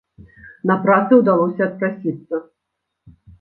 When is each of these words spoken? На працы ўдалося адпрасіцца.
На 0.71 0.77
працы 0.85 1.13
ўдалося 1.19 1.61
адпрасіцца. 1.67 2.41